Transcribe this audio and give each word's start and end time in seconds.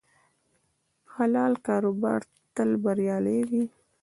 حلال 1.13 1.53
کاروبار 1.67 2.19
تل 2.55 2.69
بریالی 2.83 3.39
وي. 3.49 3.63